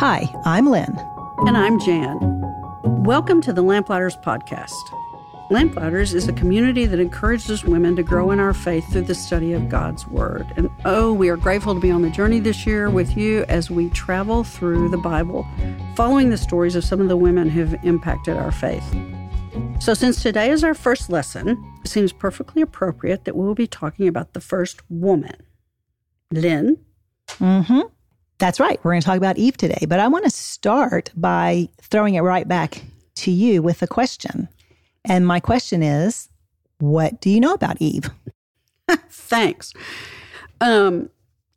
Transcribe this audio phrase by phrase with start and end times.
[0.00, 0.98] Hi, I'm Lynn.
[1.46, 2.18] And I'm Jan.
[3.04, 4.70] Welcome to the Lamplighters Podcast.
[5.50, 9.52] Lamplighters is a community that encourages women to grow in our faith through the study
[9.52, 10.46] of God's Word.
[10.56, 13.70] And oh, we are grateful to be on the journey this year with you as
[13.70, 15.46] we travel through the Bible,
[15.96, 18.84] following the stories of some of the women who've impacted our faith.
[19.80, 23.66] So, since today is our first lesson, it seems perfectly appropriate that we will be
[23.66, 25.36] talking about the first woman.
[26.30, 26.78] Lynn?
[27.38, 27.80] Mm hmm.
[28.40, 28.80] That's right.
[28.82, 32.22] We're going to talk about Eve today, but I want to start by throwing it
[32.22, 32.82] right back
[33.16, 34.48] to you with a question.
[35.04, 36.28] And my question is
[36.78, 38.10] what do you know about Eve?
[39.10, 39.74] Thanks.
[40.62, 41.10] Um,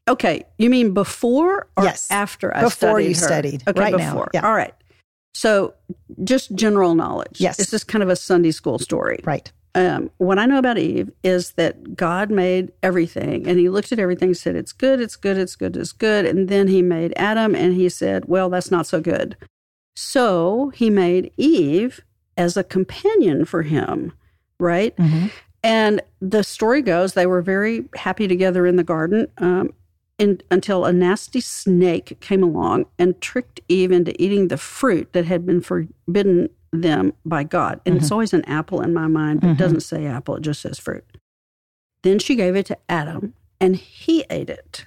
[0.09, 2.11] okay, you mean before or yes.
[2.11, 3.15] after I before studied you her?
[3.15, 3.63] studied?
[3.65, 4.29] Okay, right before.
[4.33, 4.41] now.
[4.41, 4.45] Yeah.
[4.45, 4.73] All right.
[5.33, 5.73] So,
[6.23, 7.39] just general knowledge.
[7.39, 7.57] Yes.
[7.57, 9.19] This is kind of a Sunday school story.
[9.23, 9.51] Right.
[9.75, 13.99] Um, what I know about Eve is that God made everything and he looked at
[13.99, 16.25] everything and said, It's good, it's good, it's good, it's good.
[16.25, 19.35] And then he made Adam and he said, Well, that's not so good.
[19.95, 22.01] So he made Eve
[22.37, 24.13] as a companion for him,
[24.59, 24.95] right?
[24.97, 25.27] Mm-hmm.
[25.63, 29.73] And the story goes they were very happy together in the garden um,
[30.19, 35.25] in, until a nasty snake came along and tricked Eve into eating the fruit that
[35.25, 37.79] had been forbidden them by God.
[37.85, 40.61] And it's always an apple in my mind, but it doesn't say apple, it just
[40.61, 41.05] says fruit.
[42.01, 44.85] Then she gave it to Adam and he ate it.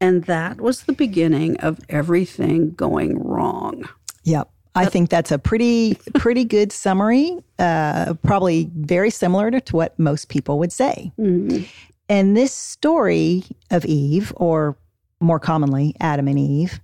[0.00, 3.88] And that was the beginning of everything going wrong.
[4.24, 4.50] Yep.
[4.74, 7.36] I think that's a pretty pretty good summary.
[7.58, 11.10] Uh, probably very similar to what most people would say.
[11.18, 11.68] Mhm.
[12.08, 14.78] And this story of Eve, or
[15.20, 16.80] more commonly Adam and Eve,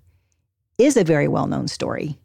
[0.77, 2.19] is a very well known story.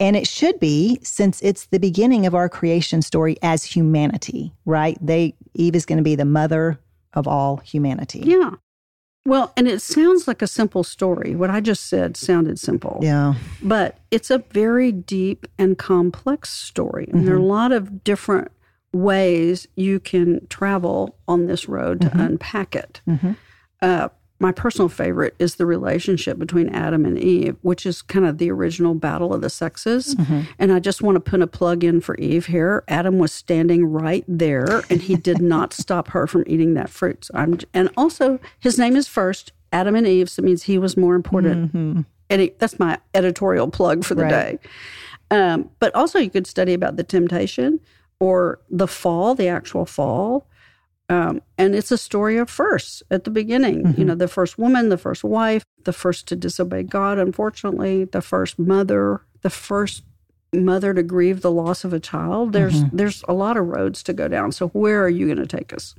[0.00, 4.96] And it should be since it's the beginning of our creation story as humanity, right?
[5.00, 6.78] They Eve is going to be the mother
[7.14, 8.20] of all humanity.
[8.20, 8.52] Yeah.
[9.26, 11.34] Well, and it sounds like a simple story.
[11.34, 13.00] What I just said sounded simple.
[13.02, 13.34] Yeah.
[13.62, 17.10] But it's a very deep and complex story.
[17.12, 17.48] And there are a mm-hmm.
[17.48, 18.50] lot of different
[18.92, 22.20] ways you can travel on this road to mm-hmm.
[22.20, 23.02] unpack it.
[23.06, 23.32] Mm-hmm.
[23.82, 24.08] Uh,
[24.40, 28.50] my personal favorite is the relationship between Adam and Eve, which is kind of the
[28.50, 30.14] original battle of the sexes.
[30.58, 32.84] And I just want to put a plug in for Eve here.
[32.86, 37.24] Adam was standing right there, and he did not stop her from eating that fruit.
[37.24, 40.78] So I'm, and also, his name is first Adam and Eve, so it means he
[40.78, 42.04] was more important.
[42.30, 44.30] And he, that's my editorial plug for the Right.
[44.30, 44.58] day.
[45.30, 47.80] Um, but also, you could study about the temptation
[48.20, 50.46] or the fall, the actual fall.
[51.08, 53.94] Um, and it's a story of firsts at the beginning.
[53.96, 58.20] You know, the first woman, the first wife, the first to disobey God, unfortunately, the
[58.20, 60.04] first mother, the first
[60.52, 62.52] mother to grieve the loss of a child.
[62.52, 64.52] There's there's a lot of roads to go down.
[64.52, 65.94] So where are you going to take us?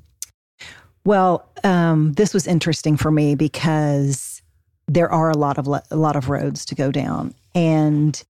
[1.05, 4.41] Well, um, this was interesting for me because
[4.87, 8.21] there are a lot of le- a lot of roads to go down, and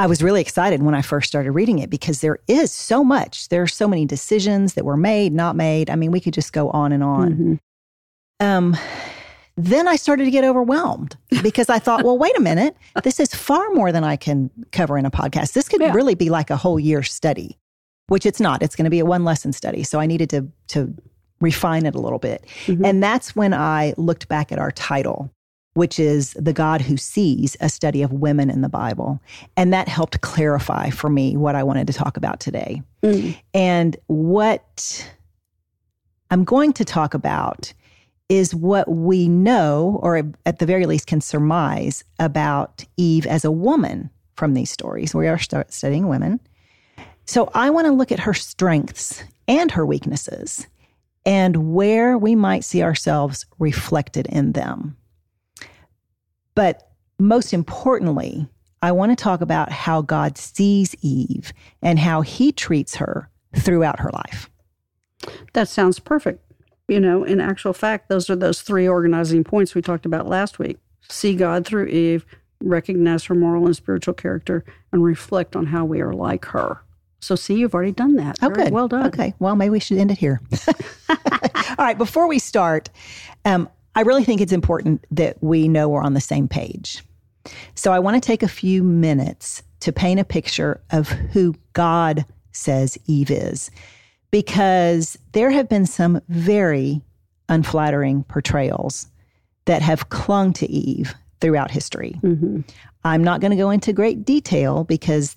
[0.00, 3.50] I was really excited when I first started reading it because there is so much.
[3.50, 5.90] There are so many decisions that were made, not made.
[5.90, 7.32] I mean, we could just go on and on.
[7.34, 7.58] Mhm.
[8.46, 8.76] Um,
[9.58, 12.74] then I started to get overwhelmed because I thought, well, wait a minute,
[13.04, 15.52] this is far more than I can cover in a podcast.
[15.52, 15.92] This could Yeah.
[15.92, 17.58] really be like a whole year study,
[18.08, 18.62] which it's not.
[18.62, 19.82] It's going to be a one lesson study.
[19.82, 20.94] So I needed to to
[21.42, 22.46] refine it a little bit.
[22.66, 22.86] Mhm.
[22.86, 25.30] And that's when I looked back at our title,
[25.74, 29.20] which is The God Who Sees, a study of women in the Bible.
[29.56, 32.82] And that helped clarify for me what I wanted to talk about today.
[33.02, 33.36] Mm.
[33.54, 35.08] And what
[36.30, 37.72] I'm going to talk about
[38.28, 43.50] is what we know, or at the very least can surmise, about Eve as a
[43.50, 45.14] woman from these stories.
[45.14, 46.40] We are stu- studying women.
[47.26, 50.66] So I want to look at her strengths and her weaknesses
[51.26, 54.96] and where we might see ourselves reflected in them.
[56.60, 58.46] But most importantly,
[58.82, 64.00] I want to talk about how God sees Eve and how he treats her throughout
[64.00, 64.50] her life.
[65.54, 66.44] That sounds perfect.
[66.86, 70.58] You know, in actual fact, those are those three organizing points we talked about last
[70.58, 70.76] week.
[71.08, 72.26] See God through Eve,
[72.62, 76.82] recognize her moral and spiritual character, and reflect on how we are like her.
[77.20, 78.38] So, see, you've already done that.
[78.42, 78.74] Oh, Very good.
[78.74, 79.06] Well done.
[79.06, 79.32] Okay.
[79.38, 80.42] Well, maybe we should end it here.
[81.08, 81.16] All
[81.78, 81.96] right.
[81.96, 82.90] Before we start,
[83.46, 87.02] um, I really think it's important that we know we're on the same page.
[87.74, 92.24] So I want to take a few minutes to paint a picture of who God
[92.52, 93.70] says Eve is,
[94.30, 97.00] because there have been some very
[97.48, 99.08] unflattering portrayals
[99.64, 102.18] that have clung to Eve throughout history.
[102.22, 102.64] Mhm.
[103.04, 105.36] I'm not going to go into great detail because,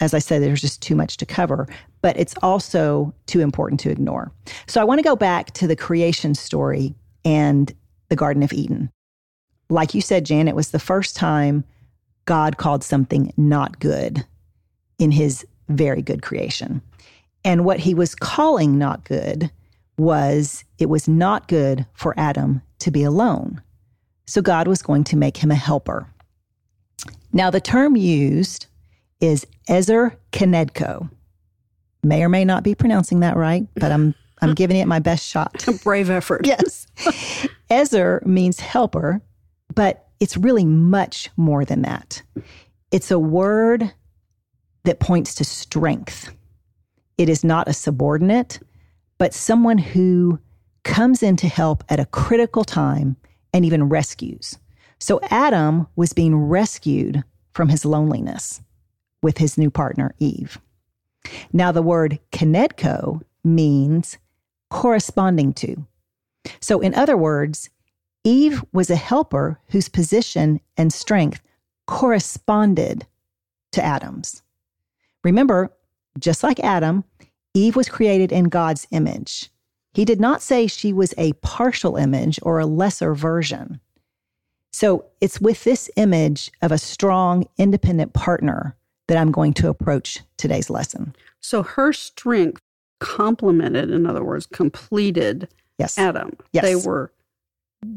[0.00, 1.66] as I said, there's just too much to cover,
[2.02, 4.30] but it's also too important to ignore.
[4.68, 6.94] So I want to go back to the creation story
[7.28, 7.74] and
[8.08, 8.90] the Garden of Eden.
[9.68, 11.62] like you said, Jan, it was the first time
[12.24, 14.24] God called something not good
[14.98, 16.80] in his very good creation.
[17.44, 19.50] And what he was calling not good
[19.98, 23.60] was it was not good for Adam to be alone.
[24.26, 26.06] So God was going to make him a helper.
[27.30, 28.66] Now, the term used
[29.20, 31.10] is Ezer Kenedko.
[32.02, 35.26] May or may not be pronouncing that right, but I'm I'm giving it my best
[35.26, 35.66] shot.
[35.68, 36.46] A brave effort.
[36.46, 36.86] yes.
[37.70, 39.20] Ezer means helper,
[39.74, 42.22] but it's really much more than that.
[42.90, 43.92] It's a word
[44.84, 46.32] that points to strength.
[47.18, 48.60] It is not a subordinate,
[49.18, 50.38] but someone who
[50.84, 53.16] comes in to help at a critical time
[53.52, 54.56] and even rescues.
[54.98, 58.62] So Adam was being rescued from his loneliness
[59.22, 60.58] with his new partner, Eve.
[61.52, 64.18] Now, the word kenedko means
[64.70, 65.86] corresponding to.
[66.60, 67.70] So, in other words,
[68.24, 71.40] Eve was a helper whose position and strength
[71.86, 73.06] corresponded
[73.72, 74.42] to Adam's.
[75.24, 75.70] Remember,
[76.18, 77.04] just like Adam,
[77.54, 79.50] Eve was created in God's image.
[79.94, 83.80] He did not say she was a partial image or a lesser version.
[84.72, 88.76] So it's with this image of a strong, independent partner
[89.08, 91.16] that I'm going to approach today's lesson.
[91.40, 92.60] So her strength
[93.00, 95.48] complemented, in other words, completed
[95.78, 95.98] yes.
[95.98, 96.32] Adam.
[96.52, 96.64] Yes.
[96.64, 97.12] They were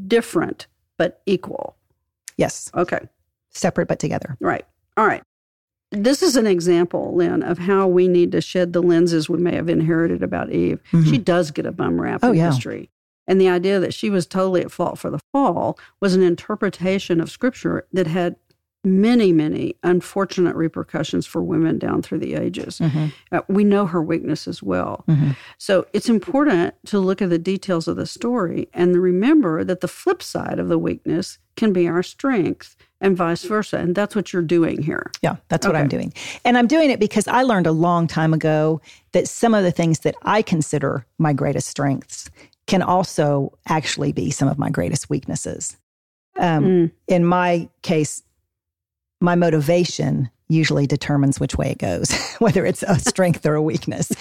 [0.07, 0.67] different
[0.97, 1.75] but equal.
[2.37, 2.71] Yes.
[2.75, 3.07] Okay.
[3.49, 4.37] Separate but together.
[4.39, 4.65] Right.
[4.97, 5.23] All right.
[5.91, 9.55] This is an example, Lynn, of how we need to shed the lenses we may
[9.55, 10.81] have inherited about Eve.
[10.91, 11.09] Mm-hmm.
[11.09, 12.49] She does get a bum rap oh, in yeah.
[12.49, 12.89] history.
[13.27, 17.19] And the idea that she was totally at fault for the fall was an interpretation
[17.19, 18.35] of scripture that had
[18.83, 22.79] many, many unfortunate repercussions for women down through the ages.
[22.79, 23.07] Mm-hmm.
[23.31, 25.03] Uh, we know her weakness as well.
[25.07, 25.31] Mm-hmm.
[25.57, 29.87] So it's important to look at the details of the story and remember that the
[29.87, 33.77] flip side of the weakness can be our strength and vice versa.
[33.77, 35.11] And that's what you're doing here.
[35.21, 35.75] Yeah, that's what.
[35.75, 36.13] I'm doing.
[36.45, 38.81] And I'm doing it because I learned a long time ago
[39.11, 42.29] that some of the things that I consider my greatest strengths
[42.67, 45.77] can also actually be some of my greatest weaknesses.
[46.37, 46.91] Um, mm.
[47.07, 48.23] In my case,
[49.21, 54.11] my motivation usually determines which way it goes, whether it's a strength or a weakness.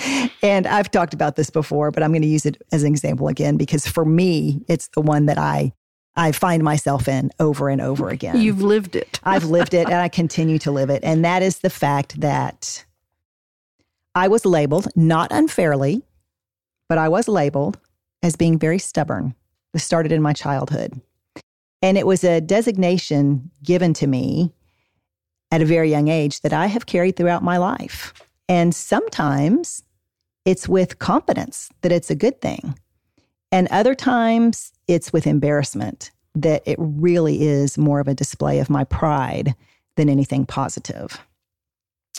[0.42, 3.28] And I've talked about this before, but I'm going to use it as an example
[3.28, 5.72] again because for me, it's the one that I
[6.16, 8.40] I find myself in over and over again.
[8.40, 9.20] You've lived it.
[9.24, 11.04] I've lived it and I continue to live it.
[11.04, 12.84] And that is the fact that
[14.14, 16.02] I was labeled, not unfairly,
[16.88, 17.78] but I was labeled
[18.24, 19.34] as being very stubborn.
[19.72, 21.00] This started in my childhood.
[21.80, 24.52] And it was a designation given to me
[25.50, 28.12] at a very young age that I have carried throughout my life.
[28.48, 29.82] And sometimes
[30.44, 32.78] it's with confidence that it's a good thing.
[33.52, 38.70] And other times it's with embarrassment that it really is more of a display of
[38.70, 39.54] my pride
[39.96, 41.20] than anything positive.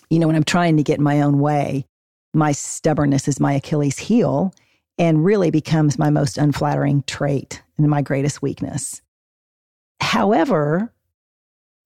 [0.10, 1.86] You know, when I'm trying to get my own way,
[2.34, 4.54] my stubbornness is my Achilles heel
[4.98, 9.02] and really becomes my most unflattering trait and my greatest weakness.
[10.00, 10.94] However,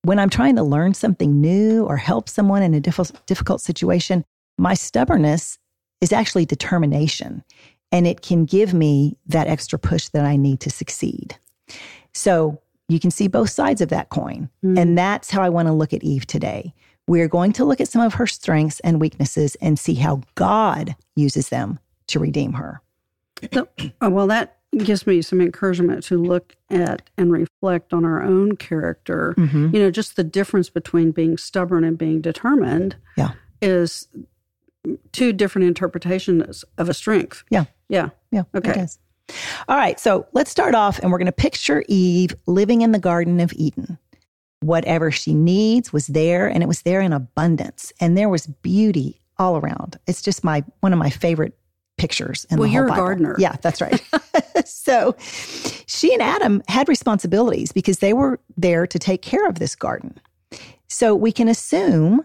[0.05, 4.23] when I'm trying to learn something new or help someone in a difficult situation,
[4.57, 5.57] my stubbornness
[6.01, 7.43] is actually determination
[7.91, 11.37] and it can give me that extra push that I need to succeed.
[12.13, 14.49] So you can see both sides of that coin.
[14.63, 14.79] Mm.
[14.79, 16.73] And that's how I want to look at Eve today.
[17.07, 20.95] We're going to look at some of her strengths and weaknesses and see how God
[21.15, 22.81] uses them to redeem her.
[23.53, 23.67] So,
[24.01, 28.57] oh, well, that gives me some encouragement to look at and reflect on our own
[28.57, 29.33] character.
[29.37, 29.75] Mm-hmm.
[29.75, 33.31] You know, just the difference between being stubborn and being determined yeah.
[33.61, 34.07] is
[35.11, 37.43] two different interpretations of a strength.
[37.49, 37.65] Yeah.
[37.89, 38.09] Yeah.
[38.31, 38.43] Yeah.
[38.55, 38.87] Okay.
[39.67, 39.99] All right.
[39.99, 43.53] So let's start off and we're going to picture Eve living in the Garden of
[43.53, 43.97] Eden.
[44.61, 49.21] Whatever she needs was there and it was there in abundance and there was beauty
[49.37, 49.99] all around.
[50.07, 51.57] It's just my one of my favorite
[51.97, 53.03] pictures in well, you're Bible.
[53.03, 53.35] a gardener.
[53.37, 54.01] Yeah, that's right.
[54.65, 59.75] so she and Adam had responsibilities because they were there to take care of this
[59.75, 60.19] garden.
[60.87, 62.21] So we can assume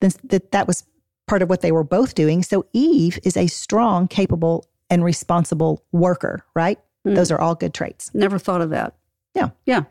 [0.00, 0.84] that that was
[1.26, 2.42] part of what they were both doing.
[2.42, 6.78] So Eve is a strong, capable, and responsible worker, right?
[7.06, 7.16] Mm.
[7.16, 8.14] Those are all good traits.
[8.14, 8.94] Never thought of that.
[9.34, 9.50] Yeah.
[9.64, 9.84] Yeah.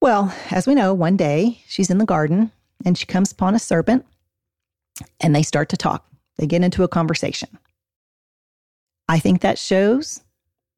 [0.00, 2.50] Well, as we know, one day she's in the garden
[2.84, 4.04] and she comes upon a serpent
[5.20, 6.06] and they start to talk.
[6.38, 7.56] They get into a conversation.
[9.12, 10.22] I think that shows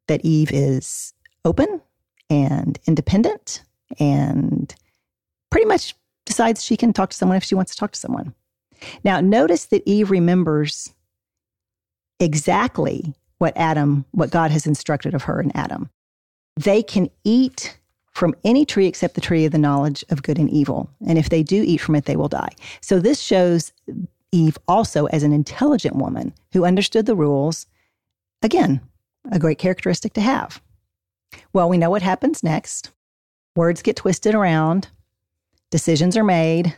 [0.09, 1.15] that Eve is
[1.45, 1.81] open
[2.29, 3.63] and independent
[4.01, 4.75] and
[5.51, 8.35] pretty much decides she can talk to someone if she wants to talk to someone.
[9.05, 10.93] Now, notice that Eve remembers
[12.19, 15.89] exactly what Adam, what God has instructed of her and Adam.
[16.57, 17.79] They can eat
[18.11, 20.91] from any tree except the tree of the knowledge of good and evil.
[21.07, 22.51] And if they do eat from it, they will die.
[22.81, 23.73] So this shows
[24.33, 27.67] Eve also as an intelligent woman who understood the rules.
[28.45, 28.83] Again,
[29.33, 30.61] a great characteristic to have.
[31.55, 32.91] Well, we know what happens next.
[33.57, 34.89] Words get twisted around,
[35.71, 36.77] decisions are made,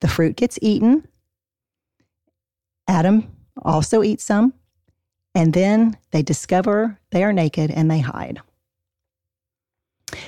[0.00, 1.06] the fruit gets eaten.
[2.88, 3.30] Adam
[3.62, 4.52] also eats some,
[5.36, 8.40] and then they discover they are naked and they hide.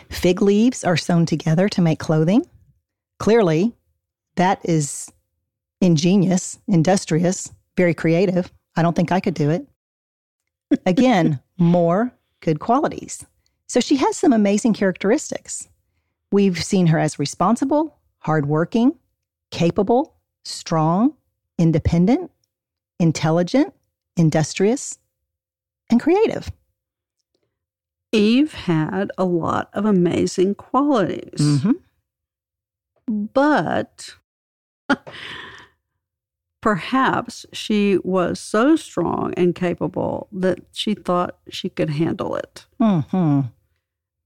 [0.08, 2.46] Fig leaves are sewn together to make clothing.
[3.18, 3.74] Clearly,
[4.36, 5.10] that is
[5.80, 8.52] ingenious, industrious, very creative.
[8.76, 9.66] I don't think I could do it.
[10.86, 13.24] Again, more good qualities.
[13.66, 15.68] So she has some amazing characteristics.
[16.32, 18.96] We've seen her as responsible, hardworking,
[19.50, 21.14] capable, strong,
[21.58, 22.30] independent,
[22.98, 23.74] intelligent,
[24.16, 24.98] industrious,
[25.90, 26.50] and creative.
[28.12, 31.40] Eve had a lot of amazing qualities.
[31.40, 31.72] Mm-hmm.
[33.32, 34.14] But
[36.60, 42.66] perhaps she was so strong and capable that she thought she could handle it.
[42.80, 43.40] Mm-hmm.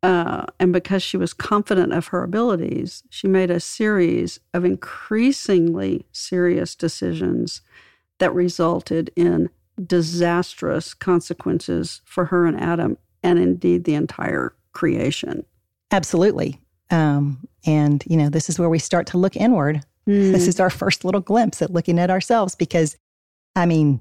[0.02, 6.04] Uh, and because she was confident of her abilities, she made a series of increasingly
[6.12, 7.62] serious decisions
[8.18, 9.48] that resulted in
[9.86, 15.44] disastrous consequences for her and Adam, and indeed the entire creation.
[15.90, 16.60] Absolutely.
[16.90, 19.82] Um, and, you know, this is where we start to look inward.
[20.08, 20.32] Mm.
[20.32, 22.96] This is our first little glimpse at looking at ourselves because,
[23.56, 24.00] I mean,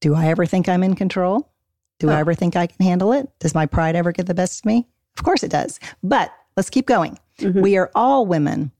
[0.00, 1.50] do I ever think I'm in control?
[1.98, 2.12] Do oh.
[2.12, 3.28] I ever think I can handle it?
[3.38, 4.86] Does my pride ever get the best of me?
[5.18, 5.78] Of course it does.
[6.02, 7.18] But let's keep going.
[7.38, 7.60] Mm-hmm.
[7.60, 8.70] We are all women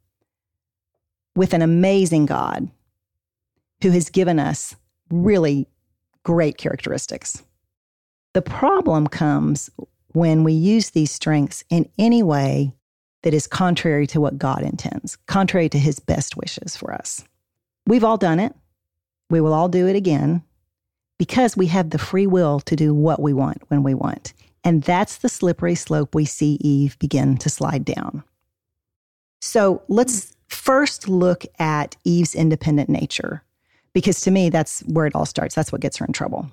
[1.34, 2.70] with an amazing God
[3.82, 4.76] who has given us
[5.10, 5.66] really
[6.22, 7.42] great characteristics.
[8.32, 9.70] The problem comes
[10.12, 12.72] when we use these strengths in any way
[13.22, 17.24] that is contrary to what God intends, contrary to his best wishes for us.
[17.86, 18.54] We've all done it.
[19.28, 20.42] We will all do it again
[21.18, 24.32] because we have the free will to do what we want when we want.
[24.64, 28.22] And that's the slippery slope we see Eve begin to slide down.
[29.40, 33.42] So let's first look at Eve's independent nature,
[33.92, 35.54] because to me, that's where it all starts.
[35.54, 36.50] That's what gets her in trouble.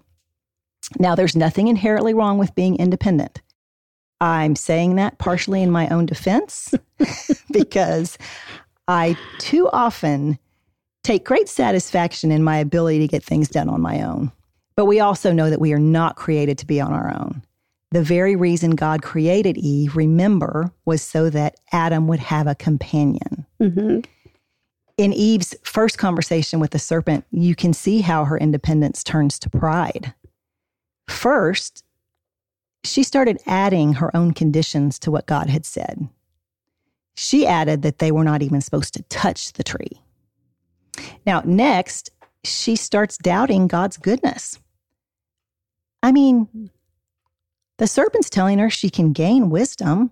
[0.99, 3.41] Now, there's nothing inherently wrong with being independent.
[4.19, 6.73] I'm saying that partially in my own defense
[7.51, 8.17] because
[8.87, 10.39] I too often
[11.03, 14.31] take great satisfaction in my ability to get things done on my own.
[14.75, 17.41] But we also know that we are not created to be on our own.
[17.91, 23.45] The very reason God created Eve, remember, was so that Adam would have a companion.
[23.61, 24.01] Mm-hmm.
[24.97, 29.49] In Eve's first conversation with the serpent, you can see how her independence turns to
[29.49, 30.13] pride.
[31.07, 31.83] First,
[32.87, 36.07] she started adding her own conditions to what God had said.
[37.15, 40.01] She added that they were not even supposed to touch the tree.
[41.25, 42.11] Now, next,
[42.43, 44.59] she starts doubting God's goodness.
[46.03, 46.69] I mean,
[47.77, 50.11] the serpent's telling her she can gain wisdom.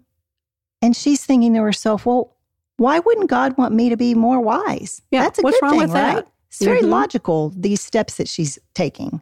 [0.82, 2.36] And she's thinking to herself, well,
[2.78, 5.02] why wouldn't God want me to be more wise?
[5.10, 6.16] Yeah, That's a what's good wrong thing, with that?
[6.16, 6.28] right?
[6.50, 6.90] It's very Mhm.
[6.90, 9.22] logical, these steps that she's taking.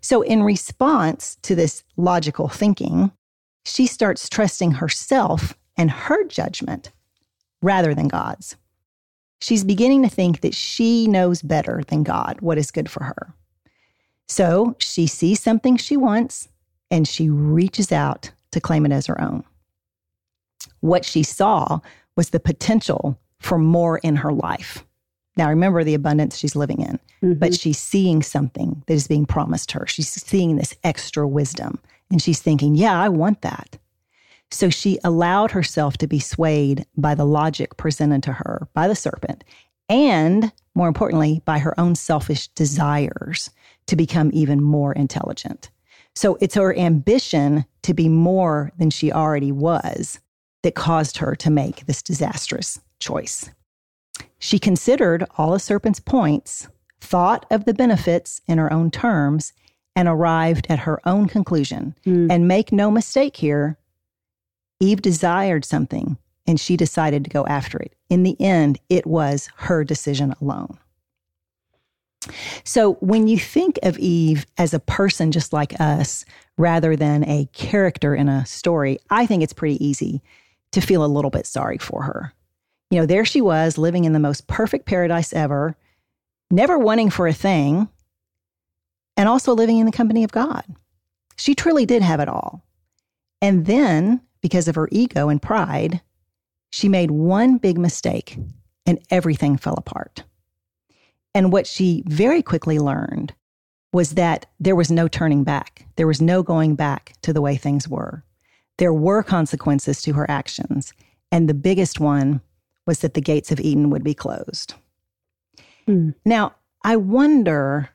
[0.00, 3.12] So, in response to this logical thinking,
[3.64, 6.92] she starts trusting herself and her judgment
[7.62, 8.56] rather than God's.
[9.40, 13.34] She's beginning to think that she knows better than God what is good for her.
[14.28, 16.48] So she sees something she wants
[16.90, 19.44] and she reaches out to claim it as her own.
[20.80, 21.80] What she saw
[22.16, 24.84] was the potential for more in her life.
[25.36, 27.38] Now, remember the abundance she's living in, Mhm.
[27.38, 29.86] but she's seeing something that is being promised her.
[29.86, 31.78] She's seeing this extra wisdom
[32.10, 33.76] and she's thinking, yeah, I want that.
[34.50, 38.94] So she allowed herself to be swayed by the logic presented to her by the
[38.94, 39.42] serpent
[39.88, 43.50] and, more importantly, by her own selfish desires
[43.86, 45.70] to become even more intelligent.
[46.14, 50.20] So it's her ambition to be more than she already was
[50.62, 53.50] that caused her to make this disastrous choice.
[54.44, 56.68] She considered all the serpent's points,
[57.00, 59.54] thought of the benefits in her own terms,
[59.96, 61.94] and arrived at her own conclusion.
[62.04, 62.30] Mm.
[62.30, 63.78] And make no mistake here,
[64.80, 67.94] Eve desired something and she decided to go after it.
[68.10, 70.76] In the end, it was her decision alone.
[72.64, 76.26] So when you think of Eve as a person just like us
[76.58, 80.20] rather than a character in a story, I think it's pretty easy
[80.72, 82.34] to feel a little bit sorry for her.
[82.90, 85.76] You know, there she was living in the most perfect paradise ever,
[86.50, 87.88] never wanting for a thing,
[89.16, 90.64] and also living in the company of God.
[91.36, 92.64] She truly did have it all.
[93.40, 96.00] And then, because of her ego and pride,
[96.70, 98.38] she made one big mistake
[98.86, 100.24] and everything fell apart.
[101.34, 103.34] And what she very quickly learned
[103.92, 105.86] was that there was no turning back.
[105.96, 108.24] There was no going back to the way things were.
[108.78, 110.92] There were consequences to her actions.
[111.30, 112.40] And the biggest one
[112.86, 114.74] was that the gates of Eden would be closed.
[115.86, 116.10] Hmm.
[116.24, 117.90] Now, I wonder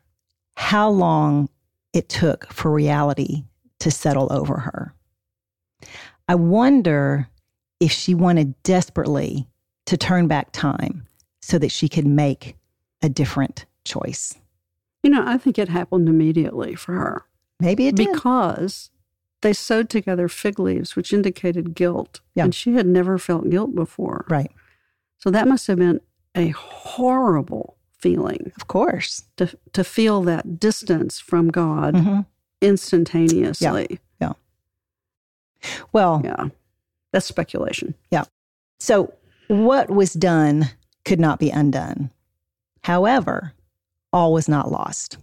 [0.55, 1.49] how long
[1.93, 3.43] it took for reality
[3.79, 4.93] to settle over her.
[6.27, 7.29] I wonder
[7.79, 9.47] if she wanted desperately
[9.85, 11.07] to turn back time
[11.41, 12.55] so that she could make
[13.01, 14.35] a different choice.
[15.01, 17.25] You know, I think it happened immediately for her.
[17.59, 18.11] Maybe it did.
[18.11, 18.91] Because
[19.41, 22.19] they sewed together fig leaves, which indicated guilt.
[22.35, 22.43] Yeah.
[22.43, 24.25] And she had never felt guilt before.
[24.29, 24.51] Right.
[25.19, 26.01] So that must have been
[26.35, 28.51] a horrible feeling.
[28.55, 29.23] Of course.
[29.37, 32.21] To, to feel that distance from God mm-hmm.
[32.61, 33.99] instantaneously.
[34.21, 34.33] Yeah.
[35.61, 35.69] yeah.
[35.91, 36.47] Well, yeah.
[37.11, 37.95] That's speculation.
[38.11, 38.25] Yeah.
[38.79, 39.13] So
[39.47, 40.69] what was done
[41.05, 42.11] could not be undone.
[42.83, 43.53] However,
[44.13, 45.17] all was not lost.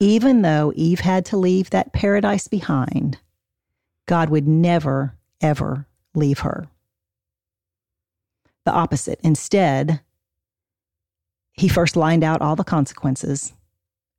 [0.00, 3.18] Even though Eve had to leave that paradise behind,
[4.06, 6.68] God would never, ever leave her.
[8.64, 9.20] The opposite.
[9.22, 10.00] Instead,
[11.52, 13.52] he first lined out all the consequences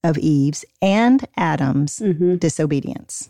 [0.03, 2.36] of Eve's and Adam's mm-hmm.
[2.36, 3.29] disobedience.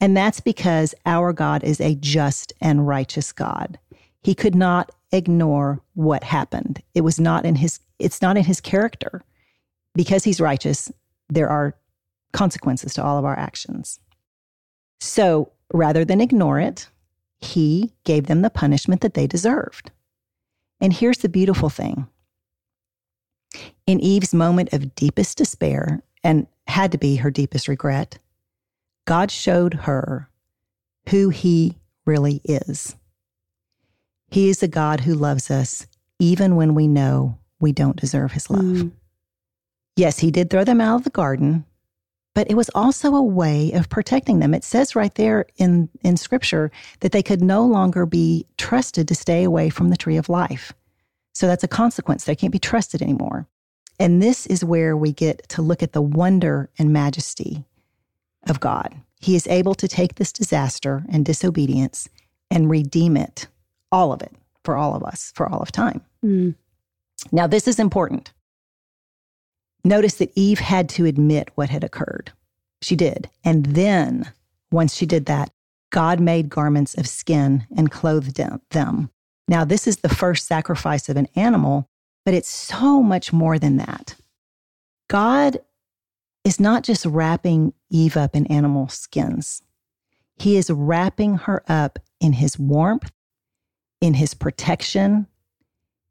[0.00, 3.78] And that's because our God is a just and righteous God.
[4.22, 6.82] He could not ignore what happened.
[6.94, 9.22] It was not in his it's not in his character.
[9.94, 10.90] Because he's righteous,
[11.28, 11.76] there are
[12.32, 14.00] consequences to all of our actions.
[15.00, 16.88] So, rather than ignore it,
[17.38, 19.92] he gave them the punishment that they deserved.
[20.80, 22.08] And here's the beautiful thing.
[23.86, 28.18] In Eve's moment of deepest despair, and had to be her deepest regret,
[29.04, 30.28] God showed her
[31.10, 31.76] who he
[32.06, 32.96] really is.
[34.28, 35.86] He is a God who loves us
[36.18, 38.64] even when we know we don't deserve his love.
[38.64, 38.92] Mm.
[39.96, 41.64] Yes, he did throw them out of the garden,
[42.34, 44.54] but it was also a way of protecting them.
[44.54, 46.70] It says right there in, in scripture
[47.00, 50.72] that they could no longer be trusted to stay away from the tree of life.
[51.32, 52.24] So that's a consequence.
[52.24, 53.46] They can't be trusted anymore.
[53.98, 57.64] And this is where we get to look at the wonder and majesty
[58.48, 58.94] of God.
[59.20, 62.08] He is able to take this disaster and disobedience
[62.50, 63.46] and redeem it,
[63.90, 64.32] all of it,
[64.64, 66.02] for all of us, for all of time.
[66.24, 66.54] Mm.
[67.32, 68.32] Now, this is important.
[69.84, 72.32] Notice that Eve had to admit what had occurred.
[72.80, 73.28] She did.
[73.44, 74.32] And then,
[74.70, 75.50] once she did that,
[75.90, 78.36] God made garments of skin and clothed
[78.70, 79.10] them.
[79.46, 81.88] Now, this is the first sacrifice of an animal,
[82.24, 84.16] but it's so much more than that.
[85.08, 85.58] God
[86.44, 89.62] is not just wrapping Eve up in animal skins,
[90.36, 93.12] He is wrapping her up in His warmth,
[94.00, 95.26] in His protection,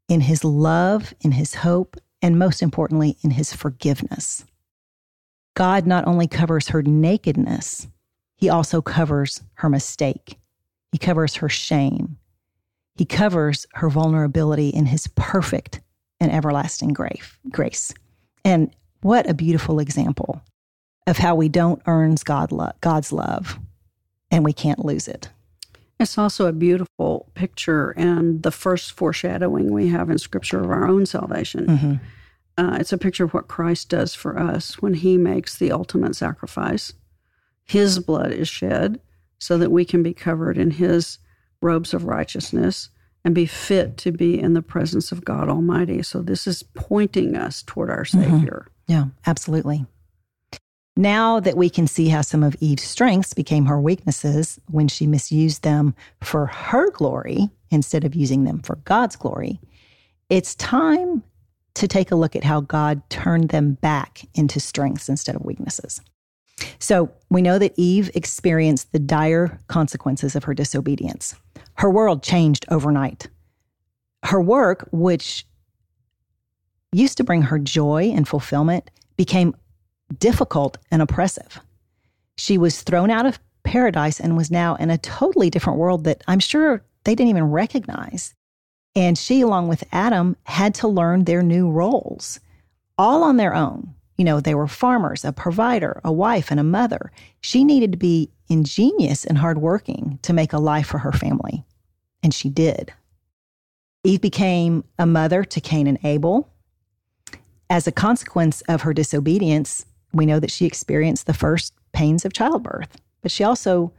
[0.08, 4.46] in His love, in His hope, and most importantly, in His forgiveness.
[5.54, 7.86] God not only covers her nakedness,
[8.34, 10.38] He also covers her mistake.
[10.90, 12.16] He covers her shame.
[12.96, 15.82] He covers her vulnerability in His perfect
[16.18, 17.92] and everlasting grace.
[18.42, 20.40] And what a beautiful example
[21.06, 23.58] of how we don't earn God's love
[24.30, 25.28] and we can't lose it.
[26.04, 30.86] It's also a beautiful picture and the first foreshadowing we have in Scripture of our
[30.86, 31.66] own salvation.
[31.66, 31.94] Mm-hmm.
[32.58, 36.14] Uh, it's a picture of what Christ does for us when he makes the ultimate
[36.14, 36.92] sacrifice.
[37.64, 39.00] His blood is shed
[39.38, 41.16] so that we can be covered in his
[41.62, 42.90] robes of righteousness
[43.24, 46.02] and be fit to be in the presence of God Almighty.
[46.02, 48.20] So this is pointing us toward our mm-hmm.
[48.20, 48.66] Savior.
[48.66, 48.92] Mm-hmm.
[48.92, 49.86] Yeah, absolutely.
[50.96, 55.06] Now that we can see how some of Eve's strengths became her weaknesses when she
[55.06, 59.60] misused them for her glory instead of using them for God's glory,
[60.30, 61.24] it's time
[61.74, 66.00] to take a look at how God turned them back into strengths instead of weaknesses.
[66.78, 71.34] So we know that Eve experienced the dire consequences of her disobedience.
[71.74, 73.26] Her world changed overnight.
[74.22, 75.44] Her work, which
[76.92, 79.56] used to bring her joy and fulfillment, became
[80.18, 81.60] difficult and oppressive.
[82.36, 86.22] She was thrown out of paradise and was now in a totally different world that
[86.28, 88.34] I'm sure they didn't even recognize.
[88.96, 92.40] And she, along with Adam, had to learn their new roles
[92.96, 93.94] all on their own.
[94.16, 97.10] You know, they were farmers, a provider, a wife, and a mother.
[97.40, 101.64] She needed to be ingenious and hardworking to make a life for her family.
[102.22, 102.92] And she did.
[104.04, 106.48] Eve became a mother to Cain and Abel.
[107.68, 112.32] As a consequence of her disobedience, we know that she experienced the first pains of
[112.32, 113.92] childbirth, but she also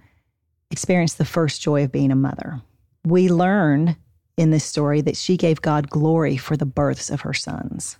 [0.71, 2.61] experienced the first joy of being a mother.
[3.03, 3.95] We learn
[4.37, 7.97] in this story that she gave God glory for the births of her sons.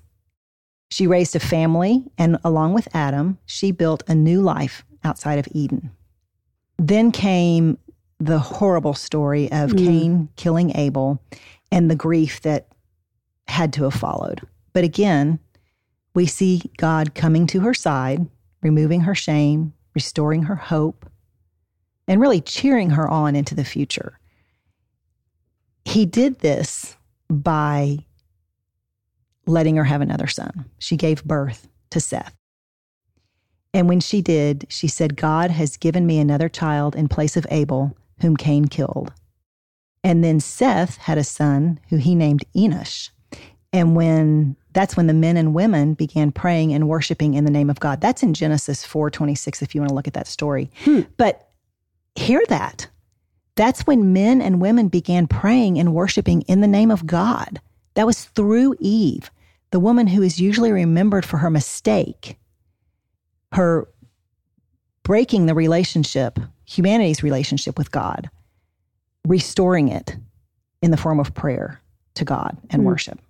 [0.89, 5.47] She raised a family, and along with Adam, she built a new life outside of
[5.51, 5.91] Eden.
[6.78, 7.78] Then came
[8.19, 9.78] the horrible story of mm.
[9.78, 11.21] Cain killing Abel
[11.71, 12.67] and the grief that
[13.47, 14.41] had to have followed.
[14.73, 15.39] But again,
[16.15, 18.25] we see God coming to her side,
[18.62, 21.08] removing her shame, restoring her hope,
[22.08, 24.19] and really cheering her on into the future.
[25.84, 26.95] He did this
[27.30, 27.99] by
[29.45, 30.65] letting her have another son.
[30.80, 32.36] She gave birth to Seth.
[33.73, 37.45] And when she did, she said, God has given me another child in place of
[37.51, 39.12] Abel, whom Cain killed.
[40.04, 43.10] And then Seth had a son who he named Enosh.
[43.73, 47.70] And when that's when the men and women began praying and worshiping in the name
[47.70, 48.02] of God.
[48.02, 50.70] That's in Genesis 4:26 if you want to look at that story.
[50.84, 51.02] Hmm.
[51.16, 51.50] But
[52.16, 52.88] hear that.
[53.56, 57.62] That's when men and women began praying and worshiping in the name of God.
[57.94, 59.32] That was through Eve,
[59.72, 62.38] the woman who is usually remembered for her mistake,
[63.54, 63.88] her
[65.04, 68.30] breaking the relationship, humanity's relationship with God,
[69.26, 70.18] restoring it
[70.82, 71.80] in the form of prayer
[72.16, 72.86] to God and mm.
[72.86, 73.22] worship.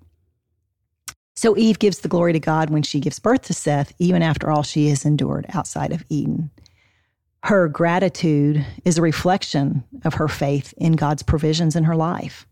[1.35, 4.49] So Eve gives the glory to God when she gives birth to Seth, even after
[4.49, 6.49] all she has endured outside of Eden.
[7.43, 12.47] Her gratitude is a reflection of her faith in God's provisions in her life.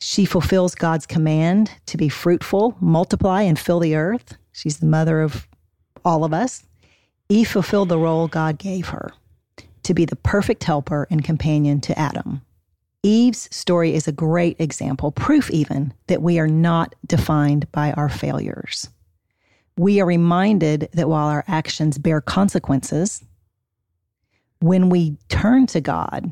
[0.00, 4.36] She fulfills God's command to be fruitful, multiply, and fill the earth.
[4.52, 5.46] She's the mother of
[6.04, 6.64] all of us.
[7.28, 9.12] Eve fulfilled the role God gave her
[9.82, 12.42] to be the perfect helper and companion to Adam.
[13.02, 18.10] Eve's story is a great example, proof even, that we are not defined by our
[18.10, 18.90] failures.
[19.78, 23.24] We are reminded that while our actions bear consequences,
[24.60, 26.30] when we turn to God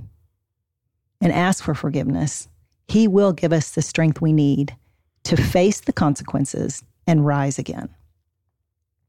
[1.23, 2.49] and ask for forgiveness,
[2.89, 4.77] He will give us the strength we need
[5.25, 7.89] to face the consequences and rise again.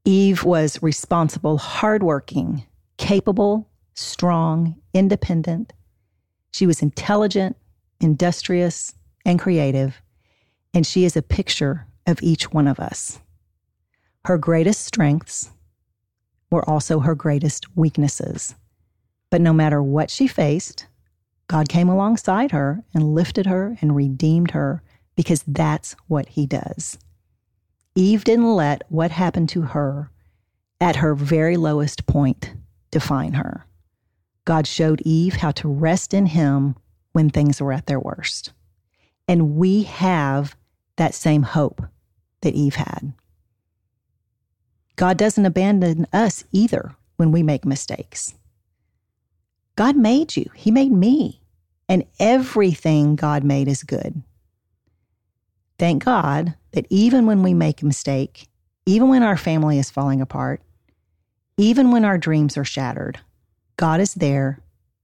[0.06, 2.64] Eve was responsible, hardworking,
[2.98, 5.74] capable, strong, independent.
[6.52, 7.56] She was intelligent,
[8.00, 8.94] industrious,
[9.26, 10.02] and creative,
[10.74, 13.20] and she is a picture of each one of us.
[14.26, 15.52] Her greatest strengths
[16.52, 18.56] were also her greatest weaknesses.
[19.30, 20.88] But no matter what she faced,
[21.48, 24.84] God came alongside her and lifted her and redeemed her
[25.16, 26.98] because that's what he does.
[27.96, 30.10] Eve didn't let what happened to her
[30.80, 32.54] at her very lowest point
[32.92, 33.66] define her.
[34.50, 36.76] God showed Eve how to rest in him
[37.12, 38.52] when things were at their worst.
[39.28, 40.56] And we have
[40.96, 41.84] that same hope
[42.42, 43.14] that Eve had.
[44.96, 48.34] God doesn't abandon us either when we make mistakes.
[49.76, 51.44] God made you, He made me,
[51.88, 54.24] and everything God made is good.
[55.78, 58.48] Thank God that even when we make a mistake,
[58.88, 60.64] even when our family is falling apart,
[61.56, 63.20] even when our dreams are shattered,
[63.80, 64.62] God is there,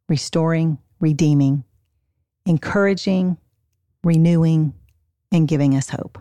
[0.09, 1.63] restoring, redeeming,
[2.45, 3.37] encouraging,
[4.03, 4.73] renewing,
[5.31, 6.17] and giving us hope.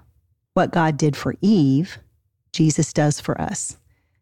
[0.53, 1.99] What God did for Eve,
[2.53, 3.77] Jesus does for us.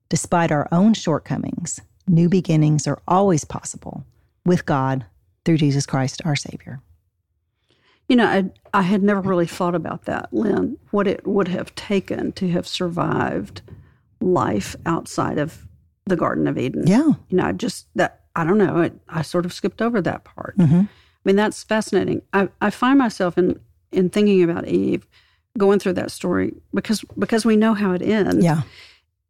[0.08, 4.02] Despite our own shortcomings, new beginnings are always possible
[4.46, 5.04] with God
[5.44, 6.80] through Jesus Christ, our Savior.
[8.08, 11.74] You know, I, I had never really thought about that, Lynn, what it would have
[11.74, 13.60] taken to have survived
[14.22, 15.66] life outside of
[16.06, 16.86] the Garden of Eden.
[16.86, 17.12] Yeah.
[17.28, 20.24] You know, I just, that, I don't know, it, I sort of skipped over that
[20.24, 20.56] part.
[20.56, 20.80] Mm-hmm.
[20.80, 20.88] I
[21.24, 22.22] mean, that's fascinating.
[22.32, 23.60] I, I find myself in,
[23.92, 25.06] in thinking about Eve
[25.58, 28.44] going through that story because because we know how it ends.
[28.44, 28.62] Yeah.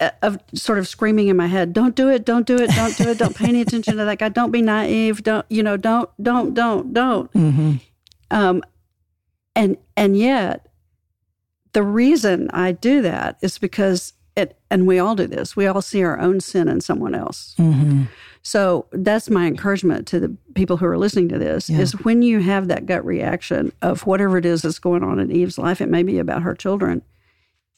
[0.01, 2.25] Uh, of sort of screaming in my head, "Don't do it!
[2.25, 2.71] Don't do it!
[2.71, 3.19] Don't do it!
[3.19, 4.29] Don't pay any attention to that guy!
[4.31, 5.23] Don't be naive!
[5.23, 5.77] Don't you know?
[5.77, 7.75] Don't don't don't don't." Mm-hmm.
[8.31, 8.63] Um,
[9.55, 10.67] and and yet,
[11.73, 15.55] the reason I do that is because it, and we all do this.
[15.55, 17.55] We all see our own sin in someone else.
[17.59, 18.05] Mm-hmm.
[18.43, 21.79] So that's my encouragement to the people who are listening to this: yeah.
[21.79, 25.31] is when you have that gut reaction of whatever it is that's going on in
[25.31, 27.03] Eve's life, it may be about her children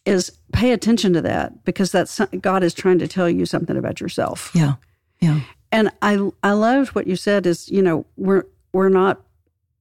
[0.05, 4.01] is pay attention to that because that's God is trying to tell you something about
[4.01, 4.51] yourself.
[4.55, 4.75] Yeah.
[5.21, 5.41] Yeah.
[5.73, 9.23] And I I loved what you said is, you know, we're we're not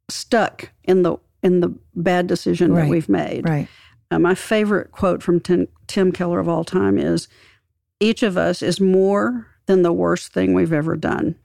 [0.10, 2.84] stuck in the in the bad decision right.
[2.84, 3.48] that we've made.
[3.48, 3.68] Right.
[4.12, 7.28] Uh, my favorite quote from Tim, Tim Keller of all time is
[8.00, 11.36] each of us is more than the worst thing we've ever done.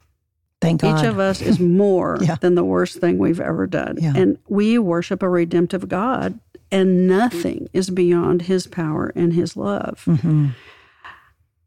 [0.61, 0.99] Thank God.
[0.99, 2.35] Each of us is more yeah.
[2.35, 3.97] than the worst thing we've ever done.
[3.99, 4.13] Yeah.
[4.15, 6.39] And we worship a redemptive God
[6.71, 10.03] and nothing is beyond his power and his love.
[10.05, 10.49] Mm-hmm.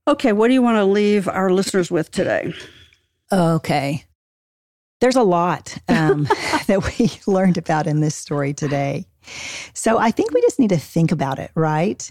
[0.08, 2.52] Okay, what do you want to leave our listeners with today?
[3.32, 4.04] Okay.
[5.00, 6.24] There's a lot um,
[6.66, 9.06] that we learned about in this story today.
[9.74, 12.10] So I think we just need to think about it, right?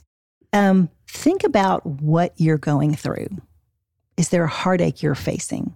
[0.53, 3.27] Um, think about what you're going through.
[4.21, 5.75] Is there a heartache you're facing?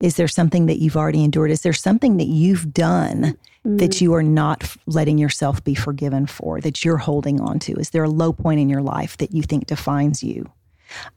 [0.00, 1.50] Is there something that you've already endured?
[1.50, 3.78] Is there something that you've done mm.
[3.78, 7.74] that you are not letting yourself be forgiven for, that you're holding on to?
[7.74, 10.50] Is there a low point in your life that you think defines you?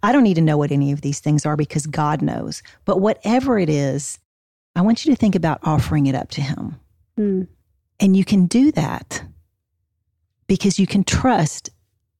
[0.03, 2.61] I don't need to know what any of these things are because God knows.
[2.83, 4.19] But whatever it is,
[4.75, 6.77] I want you to think about offering it up to Him.
[7.17, 7.47] Mm.
[8.01, 9.23] And you can do that
[10.47, 11.69] because you can trust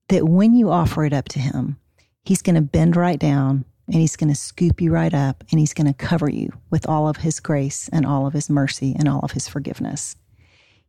[0.07, 1.75] that when you offer it up to Him,
[2.23, 5.59] He's going to bend right down and He's going to scoop you right up and
[5.59, 8.95] He's going to cover you with all of His grace and all of His mercy
[8.97, 10.15] and all of His forgiveness.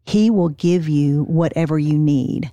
[0.05, 2.51] He will give you whatever you need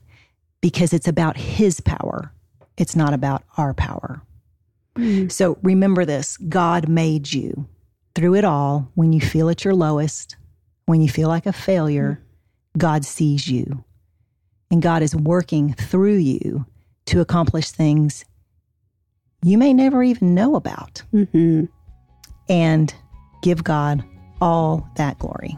[0.61, 2.33] because it's about His power.
[2.77, 4.21] It's not about our power.
[4.97, 5.31] Mm.
[5.31, 7.67] So remember this God made you
[8.15, 8.91] through it all.
[8.95, 10.35] When you feel at your lowest,
[10.85, 12.79] when you feel like a failure, mm.
[12.79, 13.83] God sees you.
[14.71, 16.65] And God is working through you
[17.05, 18.25] to accomplish things
[19.43, 21.01] you may never even know about.
[21.13, 21.65] Mm-hmm.
[22.49, 22.93] And
[23.41, 24.03] give God
[24.41, 25.57] all that glory.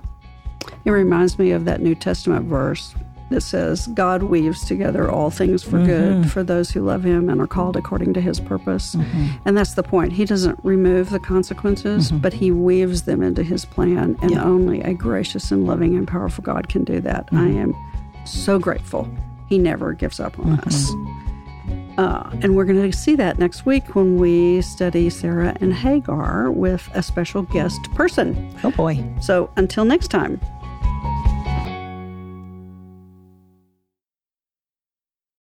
[0.86, 2.94] It reminds me of that New Testament verse
[3.32, 5.86] that says, God weaves together all things for mm-hmm.
[5.86, 8.94] good for those who love him and are called according to his purpose.
[8.94, 9.28] Mm-hmm.
[9.46, 10.14] And that's the point.
[10.14, 12.20] He doesn't remove the consequences, mm-hmm.
[12.20, 14.16] but he weaves them into his plan.
[14.22, 17.30] And only a gracious and loving and powerful God can do that.
[17.32, 17.58] I mm-hmm.
[17.58, 19.10] am so grateful.
[19.50, 20.92] He never gives up on us.
[21.98, 26.52] Uh, and we're going to see that next week when we study Sarah and Hagar
[26.52, 28.54] with a special guest person.
[28.64, 29.04] Oh boy.
[29.22, 30.40] So until next time.